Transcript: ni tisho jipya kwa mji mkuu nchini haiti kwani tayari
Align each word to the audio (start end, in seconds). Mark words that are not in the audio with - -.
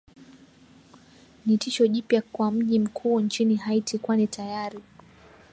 ni 1.45 1.57
tisho 1.57 1.87
jipya 1.87 2.21
kwa 2.21 2.51
mji 2.51 2.79
mkuu 2.79 3.19
nchini 3.19 3.55
haiti 3.55 3.97
kwani 3.99 4.27
tayari 4.27 4.79